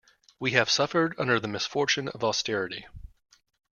We 0.39 0.53
have 0.53 0.67
suffered 0.67 1.13
under 1.19 1.39
the 1.39 1.47
misfortune 1.47 2.07
of 2.07 2.23
austerity. 2.23 2.87